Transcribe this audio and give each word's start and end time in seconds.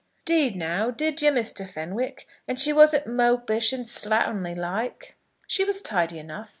"'Deed 0.25 0.55
now, 0.55 0.89
did 0.89 1.21
you, 1.21 1.29
Mr. 1.29 1.69
Fenwick? 1.71 2.25
And 2.47 2.59
she 2.59 2.73
wasn't 2.73 3.05
mopish 3.05 3.71
and 3.71 3.85
slatternly 3.85 4.57
like?" 4.57 5.15
"She 5.45 5.63
was 5.63 5.79
tidy 5.79 6.17
enough. 6.17 6.49